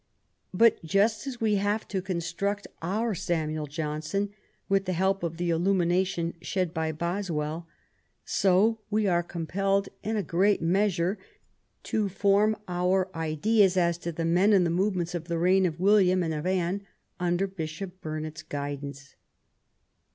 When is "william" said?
15.79-16.23